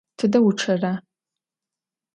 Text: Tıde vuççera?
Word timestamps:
Tıde 0.17 0.39
vuççera? 0.43 0.93